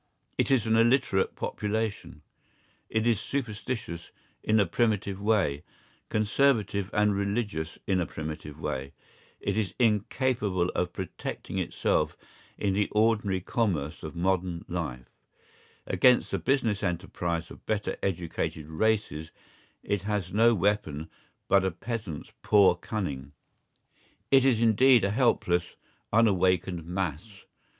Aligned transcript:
It 0.35 0.49
is 0.49 0.65
an 0.65 0.75
illiterate 0.75 1.35
population. 1.35 2.23
It 2.89 3.05
is 3.05 3.21
superstitious 3.21 4.09
in 4.41 4.59
a 4.59 4.65
primitive 4.65 5.21
way, 5.21 5.61
conservative 6.09 6.89
and 6.91 7.15
religious 7.15 7.77
in 7.85 7.99
a 7.99 8.07
primitive 8.07 8.59
way, 8.59 8.93
it 9.39 9.59
is 9.59 9.75
incapable 9.77 10.69
of 10.69 10.91
protecting 10.91 11.59
itself 11.59 12.17
in 12.57 12.73
the 12.73 12.89
ordinary 12.93 13.41
commerce 13.41 14.01
of 14.01 14.15
modern 14.15 14.65
life; 14.67 15.07
against 15.85 16.31
the 16.31 16.39
business 16.39 16.81
enterprise 16.81 17.51
of 17.51 17.63
better 17.67 17.95
educated 18.01 18.69
races 18.69 19.29
it 19.83 20.01
has 20.01 20.33
no 20.33 20.55
weapon 20.55 21.11
but 21.47 21.63
a 21.63 21.69
peasant's 21.69 22.31
poor 22.41 22.73
cunning. 22.75 23.33
It 24.31 24.45
is, 24.45 24.61
indeed, 24.63 25.03
a 25.03 25.11
helpless, 25.11 25.75
unawakened 26.11 26.85
mass. 26.87 27.45